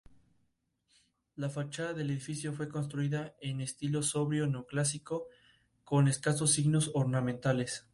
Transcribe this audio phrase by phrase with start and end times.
[1.35, 5.27] La fachada del edificio fue construida en estilo sobrio neoclásico,
[5.83, 7.85] con escasos signos ornamentales.